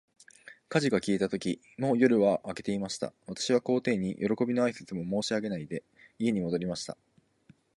[0.67, 3.13] 火事が消えたとき、もう夜は明けていました。
[3.27, 5.83] 私は皇帝に、よろこびの挨拶も申し上げないで、
[6.17, 6.97] 家に戻りました。